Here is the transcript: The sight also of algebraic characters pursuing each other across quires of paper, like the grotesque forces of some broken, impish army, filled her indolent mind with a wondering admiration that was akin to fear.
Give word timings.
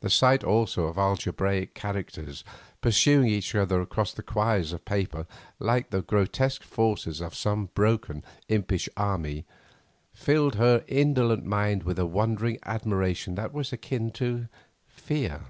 The 0.00 0.08
sight 0.08 0.42
also 0.42 0.84
of 0.84 0.96
algebraic 0.96 1.74
characters 1.74 2.42
pursuing 2.80 3.28
each 3.28 3.54
other 3.54 3.82
across 3.82 4.14
quires 4.14 4.72
of 4.72 4.86
paper, 4.86 5.26
like 5.58 5.90
the 5.90 6.00
grotesque 6.00 6.62
forces 6.62 7.20
of 7.20 7.34
some 7.34 7.66
broken, 7.74 8.24
impish 8.48 8.88
army, 8.96 9.44
filled 10.14 10.54
her 10.54 10.86
indolent 10.88 11.44
mind 11.44 11.82
with 11.82 11.98
a 11.98 12.06
wondering 12.06 12.58
admiration 12.62 13.34
that 13.34 13.52
was 13.52 13.70
akin 13.70 14.10
to 14.12 14.48
fear. 14.86 15.42